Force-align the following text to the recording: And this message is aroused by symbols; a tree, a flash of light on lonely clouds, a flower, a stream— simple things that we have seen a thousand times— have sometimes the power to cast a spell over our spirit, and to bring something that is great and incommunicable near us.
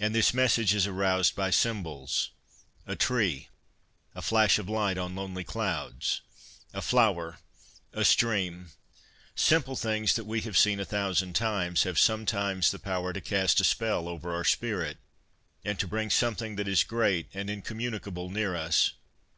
And 0.00 0.14
this 0.14 0.32
message 0.32 0.72
is 0.72 0.86
aroused 0.86 1.36
by 1.36 1.50
symbols; 1.50 2.30
a 2.86 2.96
tree, 2.96 3.50
a 4.14 4.22
flash 4.22 4.58
of 4.58 4.66
light 4.66 4.96
on 4.96 5.14
lonely 5.14 5.44
clouds, 5.44 6.22
a 6.72 6.80
flower, 6.80 7.36
a 7.92 8.02
stream— 8.02 8.70
simple 9.46 9.76
things 9.76 10.14
that 10.14 10.24
we 10.24 10.40
have 10.40 10.56
seen 10.56 10.80
a 10.80 10.86
thousand 10.86 11.34
times— 11.36 11.82
have 11.82 11.98
sometimes 11.98 12.70
the 12.70 12.78
power 12.78 13.12
to 13.12 13.20
cast 13.20 13.60
a 13.60 13.64
spell 13.64 14.08
over 14.08 14.32
our 14.34 14.44
spirit, 14.44 14.96
and 15.66 15.78
to 15.80 15.86
bring 15.86 16.08
something 16.08 16.56
that 16.56 16.66
is 16.66 16.82
great 16.82 17.28
and 17.34 17.50
incommunicable 17.50 18.30
near 18.30 18.56
us. 18.56 18.94